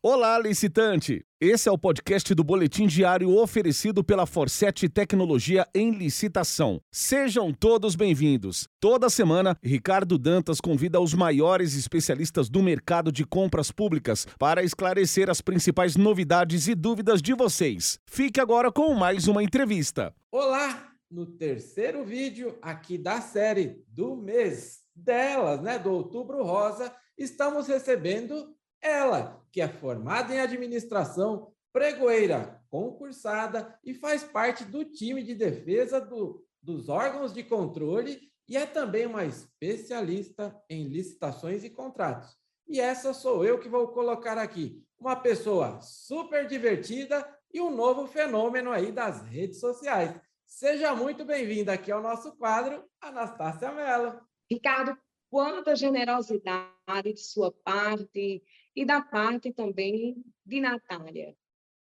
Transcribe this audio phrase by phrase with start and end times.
[0.00, 1.24] Olá, licitante!
[1.40, 6.80] Esse é o podcast do Boletim Diário oferecido pela Forset Tecnologia em Licitação.
[6.88, 8.68] Sejam todos bem-vindos.
[8.78, 15.28] Toda semana, Ricardo Dantas convida os maiores especialistas do mercado de compras públicas para esclarecer
[15.28, 17.98] as principais novidades e dúvidas de vocês.
[18.06, 20.14] Fique agora com mais uma entrevista.
[20.30, 20.92] Olá!
[21.10, 28.56] No terceiro vídeo aqui da série do mês delas, né, do Outubro Rosa, estamos recebendo
[28.80, 36.00] ela, que é formada em administração, pregoeira, concursada e faz parte do time de defesa
[36.00, 42.36] do, dos órgãos de controle e é também uma especialista em licitações e contratos.
[42.66, 48.06] E essa sou eu que vou colocar aqui, uma pessoa super divertida e um novo
[48.06, 50.14] fenômeno aí das redes sociais.
[50.46, 54.20] Seja muito bem-vinda aqui ao nosso quadro, Anastácia Mello.
[54.50, 54.96] Ricardo,
[55.30, 58.42] quanta generosidade de sua parte
[58.78, 61.34] e da parte também de Natália.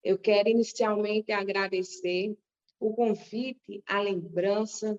[0.04, 2.36] Eu quero inicialmente agradecer
[2.80, 4.98] o convite, a lembrança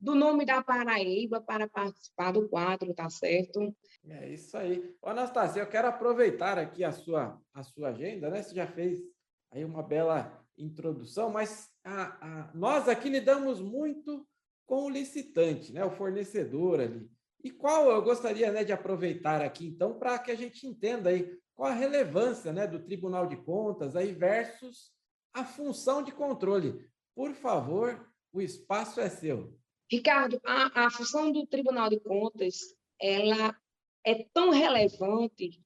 [0.00, 3.76] do nome da Paraíba para participar do quadro, tá certo?
[4.08, 4.96] É isso aí.
[5.02, 8.42] Ô, Anastasia, eu quero aproveitar aqui a sua, a sua agenda, né?
[8.42, 9.02] Você já fez
[9.50, 14.26] aí uma bela introdução, mas a, a, nós aqui lidamos muito
[14.64, 15.84] com o licitante, né?
[15.84, 17.10] O fornecedor ali.
[17.46, 21.38] E qual eu gostaria né, de aproveitar aqui, então, para que a gente entenda aí
[21.54, 24.90] qual a relevância né, do Tribunal de Contas aí versus
[25.32, 26.90] a função de controle.
[27.14, 29.56] Por favor, o espaço é seu.
[29.88, 33.56] Ricardo, a, a função do Tribunal de Contas ela
[34.04, 35.64] é tão relevante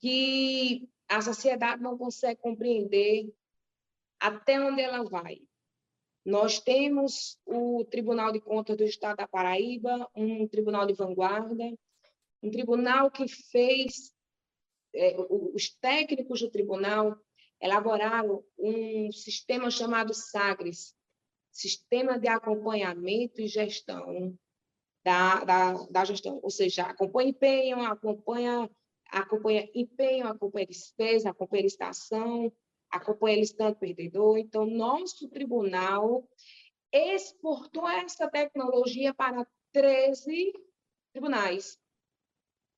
[0.00, 3.34] que a sociedade não consegue compreender
[4.20, 5.40] até onde ela vai.
[6.24, 11.64] Nós temos o Tribunal de Contas do Estado da Paraíba, um tribunal de vanguarda,
[12.42, 14.12] um tribunal que fez,
[14.94, 17.16] é, os técnicos do tribunal
[17.60, 20.94] elaboraram um sistema chamado SAGRES,
[21.50, 24.38] Sistema de Acompanhamento e Gestão
[25.04, 28.70] da, da, da gestão, ou seja, acompanha empenho, acompanha,
[29.10, 32.52] acompanha empenho, acompanha despesa, acompanha licitação,
[32.90, 34.38] acompanha listando perdedor.
[34.38, 36.28] Então, nosso tribunal
[36.92, 40.52] exportou essa tecnologia para 13
[41.12, 41.78] tribunais.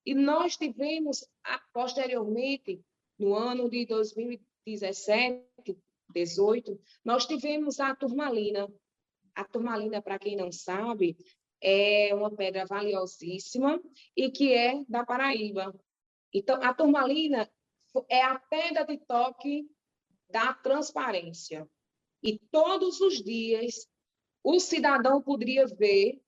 [0.05, 1.27] E nós tivemos,
[1.73, 2.85] posteriormente,
[3.19, 5.47] no ano de 2017,
[6.13, 8.69] 18, nós tivemos a turmalina.
[9.35, 11.17] A turmalina, para quem não sabe,
[11.61, 13.81] é uma pedra valiosíssima
[14.17, 15.73] e que é da Paraíba.
[16.35, 17.49] Então, a turmalina
[18.09, 19.71] é a pedra de toque
[20.33, 21.69] da transparência.
[22.23, 23.87] E todos os dias
[24.43, 26.21] o cidadão poderia ver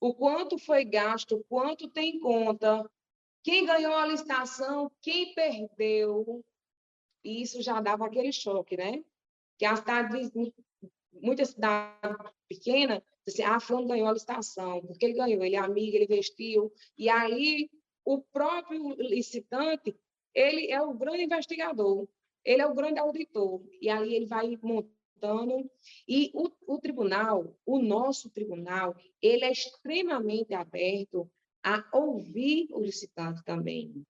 [0.00, 2.88] o quanto foi gasto, quanto tem conta,
[3.42, 6.44] quem ganhou a licitação, quem perdeu.
[7.24, 9.04] E isso já dava aquele choque, né?
[9.58, 10.30] Que a cidade,
[11.12, 11.98] muita cidade
[12.48, 16.72] pequena, assim, ah, fulano ganhou a licitação, porque ele ganhou, ele é amigo, ele investiu.
[16.96, 17.68] E aí
[18.04, 19.94] o próprio licitante,
[20.34, 22.08] ele é o grande investigador.
[22.44, 25.70] Ele é o grande auditor, e ali ele vai montando.
[26.06, 31.30] E o, o tribunal, o nosso tribunal, ele é extremamente aberto
[31.62, 34.06] a ouvir o licitante também.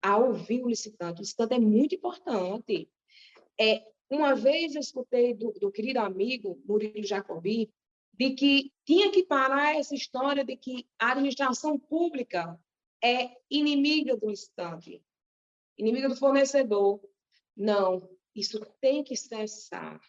[0.00, 1.20] A ouvir o licitante.
[1.20, 2.88] O licitante é muito importante.
[3.60, 7.72] É, uma vez eu escutei do, do querido amigo Murilo Jacobi
[8.18, 12.58] de que tinha que parar essa história de que a administração pública
[13.02, 15.02] é inimiga do licitante,
[15.76, 17.00] inimiga do fornecedor.
[17.56, 20.00] Não, isso tem que cessar.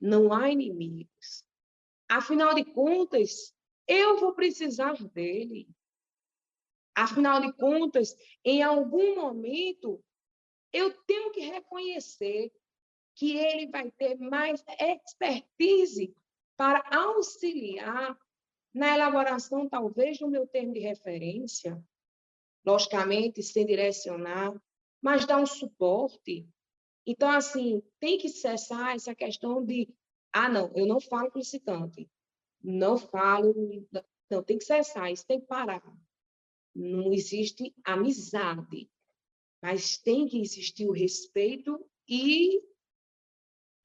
[0.00, 1.44] Não há inimigos.
[2.08, 3.54] Afinal de contas,
[3.86, 5.68] eu vou precisar dele.
[6.94, 8.14] Afinal de contas,
[8.44, 10.04] em algum momento,
[10.72, 12.52] eu tenho que reconhecer
[13.14, 16.14] que ele vai ter mais expertise
[16.56, 18.16] para auxiliar
[18.72, 21.82] na elaboração, talvez, do meu termo de referência,
[22.64, 24.54] logicamente, sem direcionar,
[25.02, 26.48] mas dar um suporte.
[27.04, 29.92] Então, assim, tem que cessar essa questão de,
[30.32, 32.08] ah, não, eu não falo com o licitante,
[32.62, 33.52] não falo,
[34.30, 35.82] não, tem que cessar, isso tem que parar.
[36.74, 38.88] Não existe amizade,
[39.60, 42.62] mas tem que existir o respeito e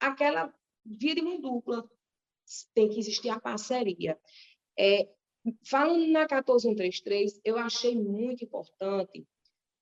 [0.00, 0.54] aquela
[0.84, 1.90] via de mão dupla,
[2.72, 4.18] tem que existir a parceria.
[4.78, 5.12] É,
[5.66, 9.26] falando na 14133, eu achei muito importante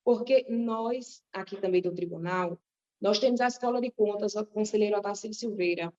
[0.07, 2.57] porque nós, aqui também do tribunal,
[3.01, 5.93] nós temos a Escola de Contas, o conselheiro Otacílio Silveira,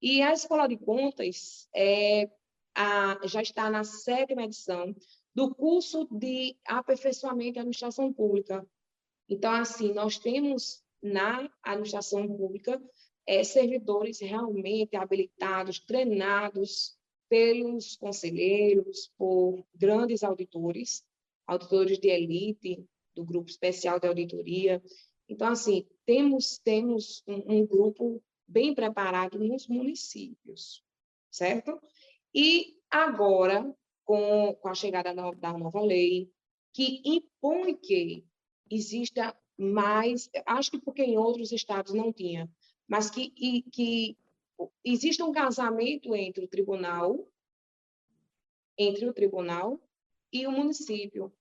[0.00, 2.30] e a Escola de Contas é,
[2.72, 4.94] a, já está na sétima edição
[5.34, 8.64] do curso de aperfeiçoamento em administração pública.
[9.28, 12.80] Então, assim, nós temos na administração pública
[13.26, 16.96] é, servidores realmente habilitados, treinados
[17.28, 21.04] pelos conselheiros, por grandes auditores,
[21.44, 22.86] auditores de elite,
[23.18, 24.80] do grupo especial de auditoria.
[25.28, 30.84] Então, assim, temos, temos um, um grupo bem preparado nos municípios,
[31.28, 31.80] certo?
[32.32, 33.74] E agora,
[34.04, 36.30] com, com a chegada da, da nova lei,
[36.72, 38.24] que impõe que
[38.70, 42.48] exista mais, acho que porque em outros estados não tinha,
[42.86, 44.16] mas que, e, que
[44.84, 47.28] exista um casamento entre o tribunal,
[48.78, 49.80] entre o tribunal
[50.32, 51.32] e o município,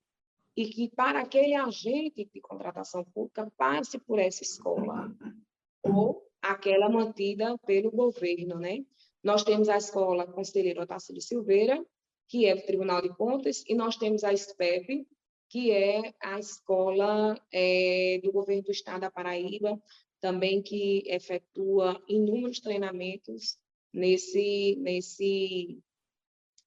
[0.57, 5.15] e que para aquele agente de contratação pública passe por essa escola,
[5.83, 8.83] ou aquela mantida pelo governo, né?
[9.23, 11.85] Nós temos a escola Conselheiro Otacílio Silveira,
[12.27, 15.07] que é do Tribunal de Contas, e nós temos a SPEP,
[15.47, 19.79] que é a escola é, do governo do estado da Paraíba,
[20.19, 23.59] também que efetua inúmeros treinamentos
[23.93, 25.79] nesse, nesse,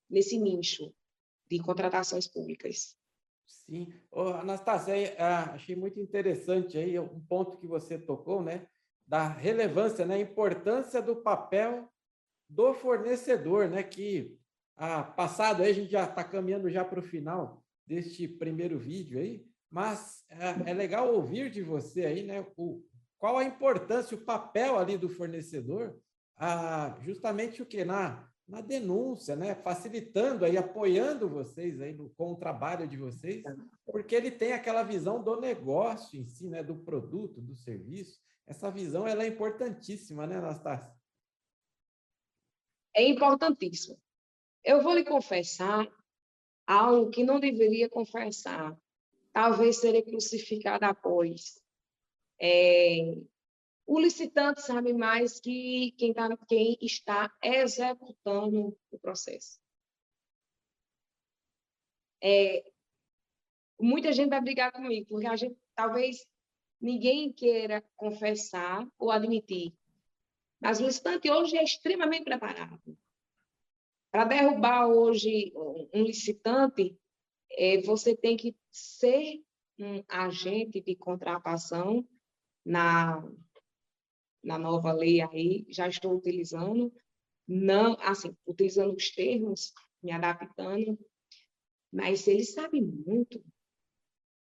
[0.08, 0.94] nesse nicho
[1.48, 2.96] de contratações públicas.
[3.50, 3.92] Sim.
[4.12, 8.66] Oh, Anastasia, ah, achei muito interessante aí um ponto que você tocou, né?
[9.06, 10.20] Da relevância, né?
[10.20, 11.90] Importância do papel
[12.48, 13.82] do fornecedor, né?
[13.82, 14.38] Que
[14.76, 19.18] ah, passado aí a gente já está caminhando já para o final deste primeiro vídeo
[19.18, 22.46] aí, mas é, é legal ouvir de você aí, né?
[22.56, 22.84] O,
[23.18, 26.00] qual a importância, o papel ali do fornecedor,
[26.36, 29.54] ah, justamente o que na na denúncia, né?
[29.54, 33.44] Facilitando aí, apoiando vocês aí no, com o trabalho de vocês,
[33.86, 36.62] porque ele tem aquela visão do negócio em si, né?
[36.62, 38.20] Do produto, do serviço.
[38.46, 40.92] Essa visão ela é importantíssima, né, Anastácia?
[42.94, 43.96] É importantíssimo.
[44.64, 45.88] Eu vou lhe confessar
[46.66, 48.76] algo que não deveria confessar.
[49.32, 51.62] Talvez serei crucificada após.
[52.40, 53.14] É,
[53.90, 59.60] o licitante sabe mais que quem, tá, quem está executando o processo.
[62.22, 62.70] É,
[63.80, 66.24] muita gente vai brigar comigo, porque a gente talvez
[66.80, 69.74] ninguém queira confessar ou admitir.
[70.60, 72.96] Mas o licitante hoje é extremamente preparado.
[74.12, 75.52] Para derrubar hoje
[75.92, 76.96] um licitante,
[77.50, 79.42] é, você tem que ser
[79.76, 82.06] um agente de contratação
[82.64, 83.20] na
[84.42, 86.92] na nova lei aí, já estou utilizando,
[87.46, 89.72] não, assim, utilizando os termos,
[90.02, 90.98] me adaptando,
[91.92, 93.42] mas ele sabe muito,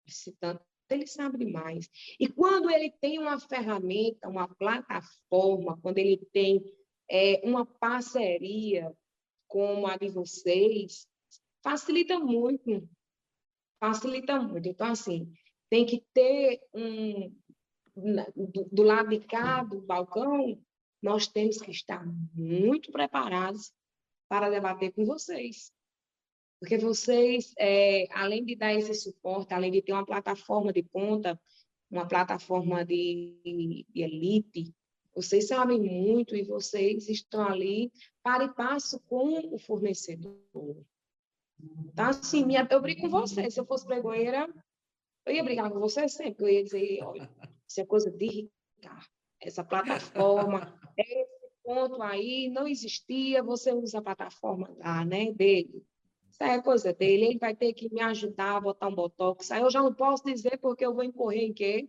[0.06, 0.61] citando,
[0.91, 1.88] ele sabe demais.
[2.19, 6.64] E quando ele tem uma ferramenta, uma plataforma, quando ele tem
[7.11, 8.93] é, uma parceria
[9.47, 11.06] como a de vocês,
[11.62, 12.88] facilita muito,
[13.79, 14.69] facilita muito.
[14.69, 15.32] Então, assim,
[15.70, 17.35] tem que ter um,
[17.96, 20.58] do, do lado de cá do balcão,
[21.02, 22.05] nós temos que estar
[22.35, 23.73] muito preparados
[24.29, 25.73] para debater com vocês.
[26.58, 31.38] Porque vocês, é, além de dar esse suporte, além de ter uma plataforma de ponta,
[31.91, 34.75] uma plataforma de, de elite,
[35.14, 37.93] vocês sabem muito e vocês estão ali
[38.23, 40.85] para e passo com o fornecedor.
[41.87, 43.50] Então, assim, minha, eu brigo com você.
[43.50, 44.52] Se eu fosse pregoeira,
[45.25, 46.44] eu ia brigar com você sempre.
[46.44, 47.31] Eu ia dizer, olha,
[47.75, 48.26] isso é coisa de
[48.79, 49.09] Ricardo.
[49.41, 51.26] Essa plataforma, esse
[51.64, 55.85] ponto aí não existia, você usa a plataforma lá, né, dele.
[56.31, 59.50] Isso é coisa dele, ele vai ter que me ajudar a botar um botox.
[59.50, 61.88] Aí eu já não posso dizer porque eu vou incorrer em quê?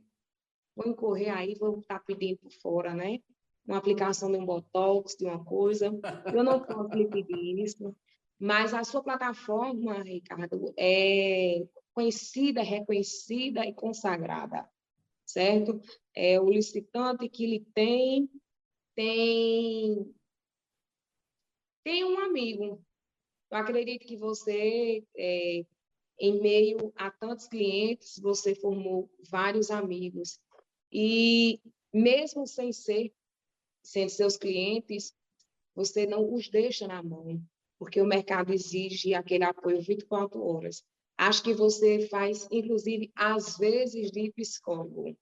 [0.75, 3.20] Vou incorrer aí, vou estar pedindo por fora, né?
[3.68, 5.92] Uma aplicação de um botox, de uma coisa.
[6.34, 7.96] Eu não posso lhe pedir isso.
[8.39, 14.68] Mas a sua plataforma, Ricardo, é conhecida, reconhecida e consagrada
[15.25, 15.82] certo?
[16.15, 18.29] É, o licitante que ele tem,
[18.96, 20.15] tem,
[21.84, 22.82] tem um amigo.
[23.51, 25.65] Eu acredito que você, é,
[26.20, 30.39] em meio a tantos clientes, você formou vários amigos.
[30.91, 31.60] E
[31.94, 33.13] mesmo sem ser,
[33.84, 35.13] sem seus clientes,
[35.75, 37.41] você não os deixa na mão,
[37.77, 40.84] porque o mercado exige aquele apoio 24 horas.
[41.17, 45.17] Acho que você faz, inclusive, às vezes, de psicólogo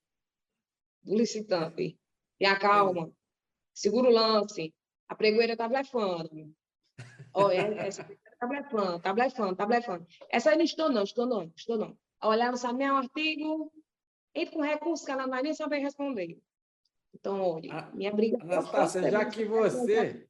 [1.03, 1.97] do licitante.
[2.39, 3.11] E acalma,
[3.73, 4.73] segura o lance,
[5.07, 6.53] a pregoeira está blefando.
[7.33, 10.07] Olha, essa está blefando, está blefando, está blefando.
[10.29, 11.97] Essa aí não estou não, estou não, estou não.
[12.23, 13.71] Olhar, não sabe nem o artigo,
[14.33, 16.39] entra com recurso que ela não vai nem saber responder.
[17.13, 18.41] Então, olha, minha briga...
[18.41, 20.27] Anastácia, já que você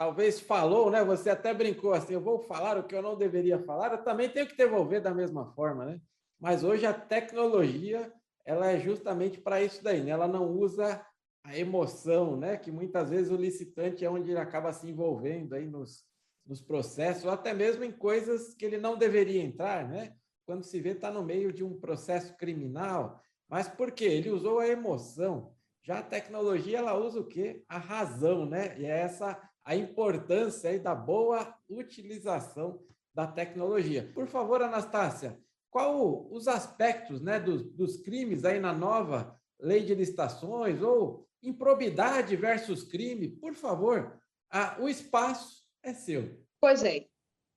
[0.00, 1.04] talvez falou, né?
[1.04, 4.30] Você até brincou assim, eu vou falar o que eu não deveria falar, eu também
[4.30, 6.00] tenho que devolver da mesma forma, né?
[6.40, 8.10] Mas hoje a tecnologia
[8.46, 10.10] ela é justamente para isso daí, né?
[10.10, 11.04] Ela não usa
[11.44, 12.56] a emoção, né?
[12.56, 16.06] Que muitas vezes o licitante é onde ele acaba se envolvendo aí nos,
[16.46, 20.14] nos processos, ou até mesmo em coisas que ele não deveria entrar, né?
[20.46, 23.20] Quando se vê, está no meio de um processo criminal.
[23.46, 24.06] Mas por quê?
[24.06, 25.54] Ele usou a emoção.
[25.82, 27.62] Já a tecnologia, ela usa o quê?
[27.68, 28.78] A razão, né?
[28.78, 29.38] E é essa
[29.70, 32.84] a importância da boa utilização
[33.14, 34.10] da tecnologia.
[34.12, 39.94] Por favor, Anastácia, qual os aspectos né, dos, dos crimes aí na nova lei de
[39.94, 43.28] licitações ou improbidade versus crime?
[43.28, 46.44] Por favor, a, o espaço é seu.
[46.60, 47.06] Pois é.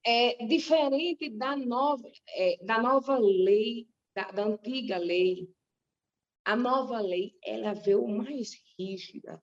[0.05, 5.50] É diferente da nova, é, da nova lei, da, da antiga lei.
[6.46, 9.41] A nova lei, ela veio mais rígida.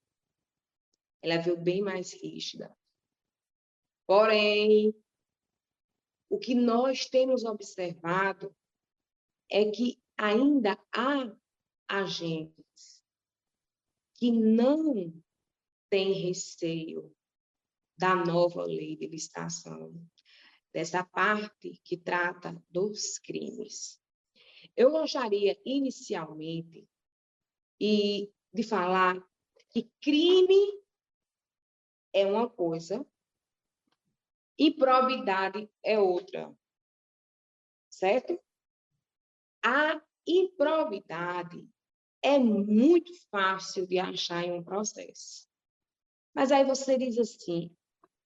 [1.22, 2.74] Ela veio bem mais rígida.
[4.06, 4.94] Porém,
[6.28, 8.54] o que nós temos observado
[9.50, 11.36] é que ainda há
[11.88, 13.02] agentes
[14.14, 15.12] que não
[15.90, 17.14] têm receio
[17.98, 19.92] da nova lei de licitação,
[20.72, 24.00] dessa parte que trata dos crimes.
[24.76, 26.88] Eu gostaria inicialmente
[27.80, 29.20] e de falar
[29.70, 30.80] que crime
[32.12, 33.06] é uma coisa
[34.60, 36.54] improbidade é outra.
[37.88, 38.38] Certo?
[39.64, 41.66] A improbidade
[42.22, 45.48] é muito fácil de achar em um processo.
[46.34, 47.74] Mas aí você diz assim,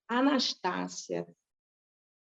[0.08, 1.26] Anastácia,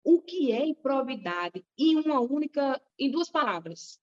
[0.03, 4.00] o que é improbidade em uma única, em duas palavras?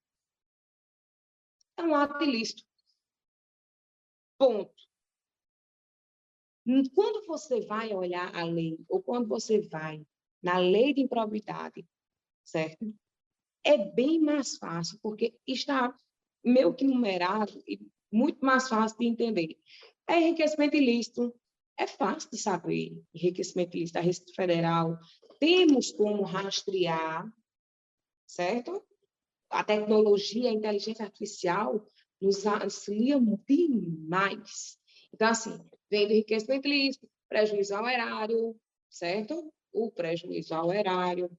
[1.77, 2.65] É um ato ilícito.
[4.37, 4.90] Ponto.
[6.95, 10.05] Quando você vai olhar a lei, ou quando você vai
[10.43, 11.87] na lei de improbidade,
[12.45, 12.95] certo?
[13.65, 15.95] é bem mais fácil, porque está
[16.45, 19.59] meio que numerado e muito mais fácil de entender.
[20.09, 21.35] É enriquecimento ilícito,
[21.77, 23.03] é fácil de saber.
[23.15, 24.99] Enriquecimento ilícito da Receita Federal,
[25.39, 27.31] temos como rastrear,
[28.27, 28.83] certo?
[29.51, 31.87] A tecnologia, a inteligência artificial
[32.21, 34.79] nos auxilia demais.
[35.13, 35.59] Então, assim,
[35.91, 38.57] vem do enriquecimento ilícito, prejuízo ao erário,
[38.89, 39.53] certo?
[39.73, 41.31] O prejuízo ao erário,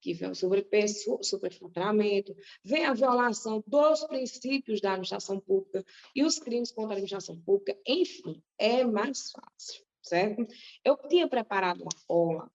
[0.00, 5.84] que vem o sobrepeso, superfaturamento, vem a violação dos princípios da administração pública
[6.14, 10.46] e os crimes contra a administração pública, enfim, é mais fácil, certo?
[10.84, 12.52] Eu tinha preparado uma forma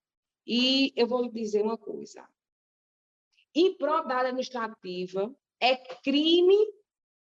[0.47, 2.27] e eu vou lhe dizer uma coisa.
[3.53, 6.57] Improbidade administrativa é crime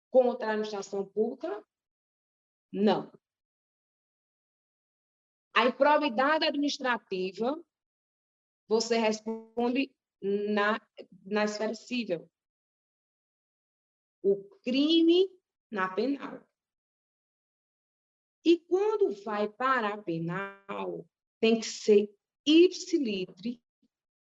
[0.09, 1.61] contra a administração pública?
[2.71, 3.11] Não.
[5.53, 7.61] A improbidade administrativa,
[8.67, 10.79] você responde na,
[11.25, 12.29] na esfera civil.
[14.23, 15.29] O crime
[15.69, 16.41] na penal.
[18.43, 21.07] E quando vai para a penal,
[21.39, 22.13] tem que ser
[22.45, 23.61] ipsilitre,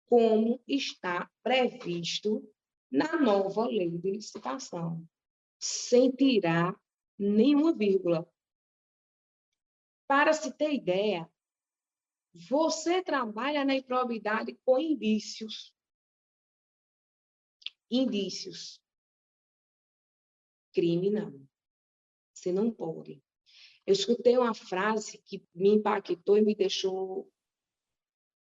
[0.06, 2.42] como está previsto
[2.90, 5.06] na nova lei de licitação,
[5.58, 6.75] sem tirar
[7.18, 8.26] nenhuma vírgula.
[10.08, 11.30] Para se ter ideia,
[12.34, 15.72] você trabalha na improbidade com indícios
[17.90, 18.80] indícios.
[20.72, 21.48] Crime não.
[22.32, 23.22] Você não pode.
[23.86, 27.30] Eu escutei uma frase que me impactou e me deixou.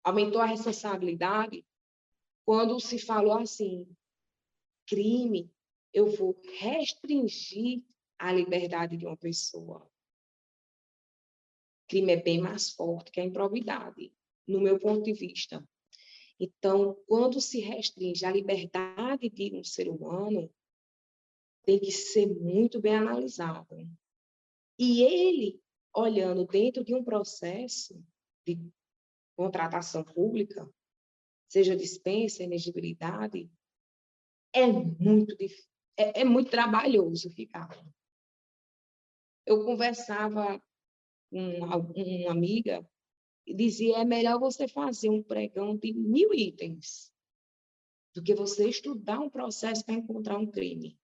[0.03, 1.65] aumentou a responsabilidade
[2.43, 3.87] quando se falou assim:
[4.87, 5.51] crime,
[5.93, 7.83] eu vou restringir
[8.17, 9.89] a liberdade de uma pessoa.
[11.87, 14.11] Crime é bem mais forte que a improbidade,
[14.47, 15.63] no meu ponto de vista.
[16.39, 20.51] Então, quando se restringe a liberdade de um ser humano,
[21.63, 23.75] tem que ser muito bem analisado.
[24.77, 25.61] E ele,
[25.93, 28.03] olhando dentro de um processo
[28.45, 28.59] de
[29.35, 30.69] contratação pública,
[31.47, 33.49] seja dispensa, elegibilidade,
[34.53, 35.35] é muito
[35.97, 37.69] é, é muito trabalhoso ficar.
[39.45, 40.61] Eu conversava
[41.35, 42.89] com uma amiga
[43.45, 47.11] dizia: é melhor você fazer um pregão de mil itens
[48.13, 50.97] do que você estudar um processo para encontrar um crime.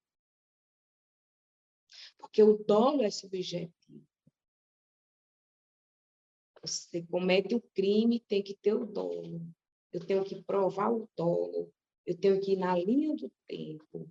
[2.16, 4.06] Porque o dolo é subjetivo.
[6.62, 9.46] Você comete o crime, tem que ter o dolo.
[9.92, 11.70] Eu tenho que provar o dolo.
[12.06, 14.08] Eu tenho que ir na linha do tempo.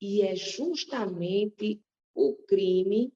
[0.00, 1.80] E é justamente
[2.12, 3.12] o crime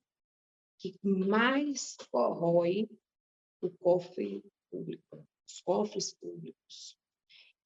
[0.79, 2.89] que mais corrói
[3.61, 6.99] o cofre público, os cofres públicos.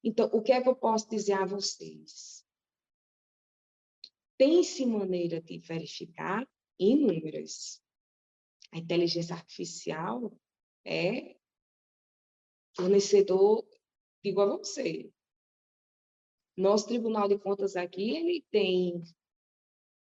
[0.05, 2.47] Então, o que é que eu posso dizer a vocês?
[4.39, 6.49] tem-se maneira de verificar
[6.79, 7.83] inúmeras.
[8.73, 10.33] A inteligência artificial
[10.87, 11.37] é
[12.77, 13.67] fornecedor
[14.23, 15.13] igual a você.
[16.57, 19.03] Nosso Tribunal de Contas aqui, ele tem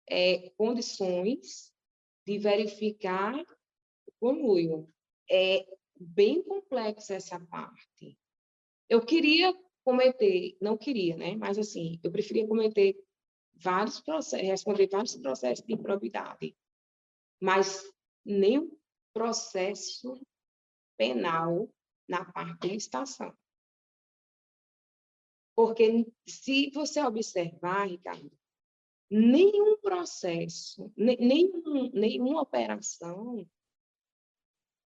[0.09, 1.74] é, condições
[2.26, 3.35] de verificar
[4.07, 4.88] o conluio.
[5.31, 5.66] É
[5.99, 8.19] bem complexa essa parte.
[8.88, 9.54] Eu queria
[9.85, 11.37] cometer, não queria, né?
[11.37, 12.97] Mas assim, eu preferia cometer
[13.54, 16.57] vários processos, responder vários processos de improbidade,
[17.40, 17.83] mas
[18.25, 18.76] nenhum
[19.12, 20.21] processo
[20.97, 21.69] penal
[22.09, 23.37] na parte de licitação.
[25.54, 28.31] Porque se você observar, Ricardo,
[29.11, 33.49] nenhum processo, nenhum, nenhuma operação,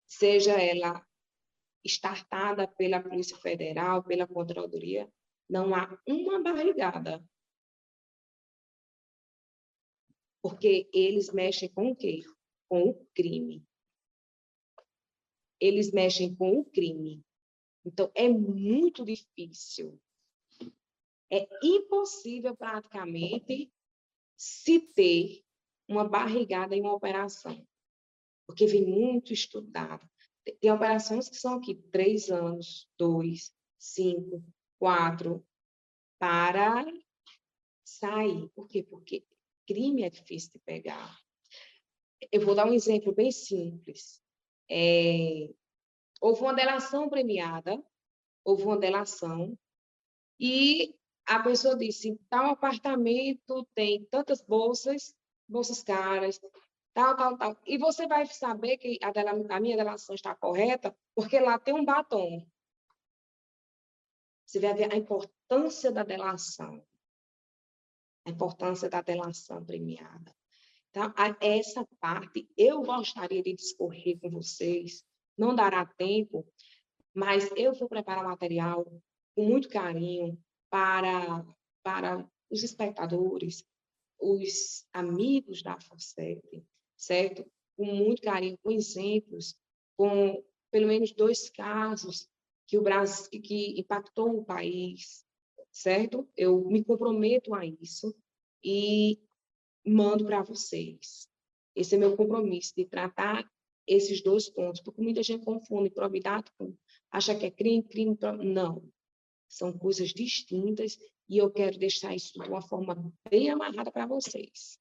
[0.08, 1.06] seja ela
[1.86, 5.12] startada pela Polícia Federal, pela Controladoria,
[5.50, 7.24] não há uma barrigada.
[10.42, 12.22] Porque eles mexem com o quê?
[12.70, 13.66] Com o crime.
[15.60, 17.24] Eles mexem com o crime.
[17.86, 20.00] Então, é muito difícil.
[21.32, 23.72] É impossível, praticamente,
[24.36, 25.44] se ter
[25.88, 27.66] uma barrigada em uma operação.
[28.46, 30.08] Porque vem muito estudado.
[30.60, 34.44] Tem operações que são aqui três anos, dois, cinco,
[34.78, 35.46] quatro,
[36.20, 36.86] para
[37.86, 38.50] sair.
[38.50, 38.84] Por quê?
[38.84, 39.26] Porque
[39.66, 41.18] crime é difícil de pegar.
[42.32, 44.22] Eu vou dar um exemplo bem simples.
[44.70, 45.50] É,
[46.20, 47.82] houve uma delação premiada,
[48.44, 49.58] houve uma delação,
[50.40, 55.16] e a pessoa disse, tal apartamento tem tantas bolsas,
[55.48, 56.40] bolsas caras,
[56.94, 57.58] tal, tal, tal.
[57.66, 61.74] E você vai saber que a, dela, a minha delação está correta, porque lá tem
[61.74, 62.46] um batom.
[64.46, 66.86] Você vai ver a importância da delação.
[68.26, 70.34] A importância da delação premiada.
[70.90, 71.12] Então,
[71.42, 75.04] essa parte eu gostaria de discorrer com vocês.
[75.36, 76.46] Não dará tempo,
[77.14, 78.86] mas eu vou preparar o material
[79.36, 80.38] com muito carinho
[80.74, 81.46] para,
[81.84, 83.64] para os espectadores,
[84.20, 86.66] os amigos da FOSET,
[86.98, 87.46] certo?
[87.78, 89.56] Com muito carinho, com exemplos,
[89.96, 92.28] com pelo menos dois casos
[92.68, 95.24] que o Brasil que impactou o país,
[95.72, 96.28] certo?
[96.36, 98.12] Eu me comprometo a isso
[98.64, 99.22] e
[99.86, 101.30] mando para vocês.
[101.76, 103.48] Esse é meu compromisso de tratar
[103.86, 106.76] esses dois pontos, porque muita gente confunde probidade com
[107.12, 108.92] acha que é crime, crime, não.
[109.54, 110.98] São coisas distintas
[111.30, 112.96] e eu quero deixar isso de uma forma
[113.30, 114.80] bem amarrada para vocês.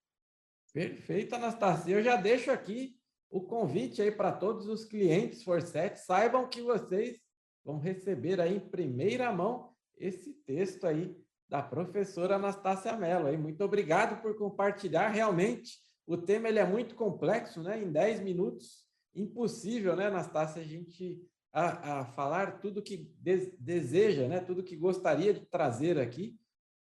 [0.73, 1.97] Perfeito, Anastasia.
[1.97, 2.97] Eu já deixo aqui
[3.29, 6.01] o convite aí para todos os clientes Forset.
[6.01, 7.21] Saibam que vocês
[7.63, 11.15] vão receber aí em primeira mão esse texto aí
[11.47, 13.27] da professora Anastácia Mello.
[13.27, 13.37] Aí.
[13.37, 15.09] Muito obrigado por compartilhar.
[15.09, 17.79] Realmente, o tema ele é muito complexo, né?
[17.79, 21.21] Em 10 minutos, impossível, né, Anastácia, a gente
[21.53, 24.41] a, a falar tudo que de, deseja, né?
[24.41, 26.39] Tudo que gostaria de trazer aqui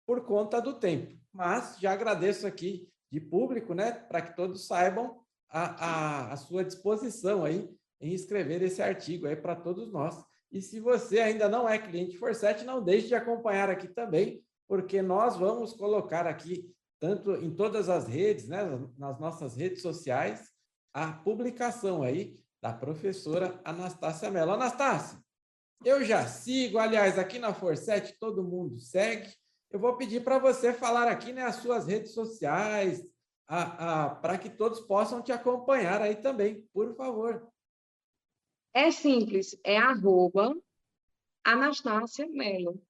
[0.06, 1.18] por conta do tempo.
[1.32, 6.64] Mas já agradeço aqui de público, né, para que todos saibam a, a, a, sua
[6.64, 7.70] disposição aí
[8.02, 10.22] em escrever esse artigo aí para todos nós.
[10.52, 15.02] E se você ainda não é cliente Forset, não deixe de acompanhar aqui também, porque
[15.02, 18.64] nós vamos colocar aqui, tanto em todas as redes, né,
[18.98, 20.52] nas nossas redes sociais,
[20.94, 24.52] a publicação aí da professora Anastácia Mello.
[24.52, 25.18] Anastácia,
[25.86, 29.34] eu já sigo, aliás, aqui na Forset todo mundo segue,
[29.72, 33.02] eu vou pedir para você falar aqui né, as suas redes sociais,
[33.48, 37.48] para que todos possam te acompanhar aí também, por favor.
[38.74, 40.54] É simples, é arroba
[41.46, 42.82] Anastácia Mello.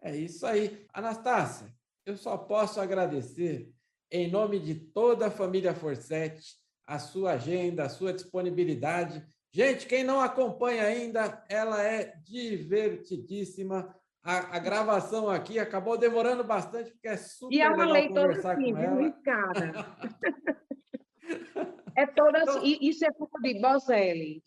[0.00, 0.86] É isso aí.
[0.94, 1.70] Anastácia,
[2.06, 3.70] eu só posso agradecer,
[4.10, 6.58] em nome de toda a família Forset,
[6.88, 9.22] a sua agenda, a sua disponibilidade.
[9.52, 16.90] Gente, quem não acompanha ainda, ela é divertidíssima a, a, gravação aqui acabou demorando bastante,
[16.90, 19.12] porque é super e legal conversar assim, com ela.
[19.24, 19.72] Cara.
[21.96, 24.42] é toda então, assim, isso é culpa de Boselli.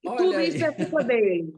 [0.00, 0.48] Tudo aí.
[0.48, 1.54] isso é culpa dele.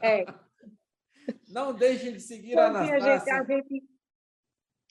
[0.00, 0.24] É.
[1.48, 3.34] Não deixem de seguir a Anastácia.
[3.34, 3.84] A gente,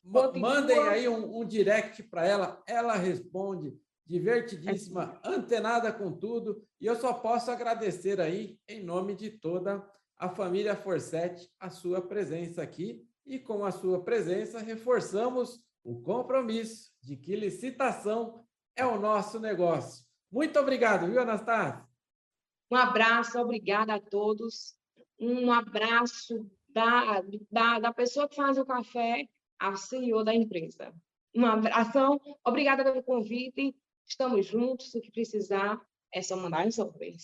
[0.03, 3.77] Mandem aí um, um direct para ela, ela responde,
[4.09, 5.29] divertidíssima, é.
[5.29, 10.27] antenada com tudo, e eu só posso agradecer aí, em nome de toda a a
[10.27, 17.15] família Forset a sua presença aqui e com a sua presença reforçamos o compromisso de
[17.15, 18.45] que licitação
[18.75, 20.05] é o nosso negócio.
[20.29, 21.87] Muito obrigado, viu, Anastácia?
[22.69, 24.75] Um abraço, obrigada a todos.
[25.17, 29.25] Um abraço da, da, da pessoa que faz o café
[29.57, 30.93] ao CEO da empresa.
[31.33, 33.73] Um abração, obrigada pelo convite,
[34.09, 35.79] estamos juntos, o que precisar
[36.13, 37.15] é só mandar resolver.